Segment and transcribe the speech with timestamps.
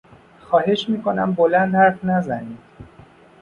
[0.41, 2.59] خواهش میکنم بلند حرف نزنید!